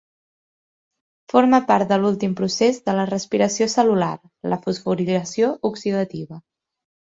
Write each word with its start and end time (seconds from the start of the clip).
Forma 1.33 1.59
part 1.67 1.91
de 1.91 1.99
l'últim 2.05 2.33
procés 2.39 2.79
de 2.91 2.97
la 3.01 3.05
respiració 3.11 3.69
cel·lular, 3.75 4.11
la 4.55 4.61
fosforilació 4.67 5.53
oxidativa. 5.73 6.45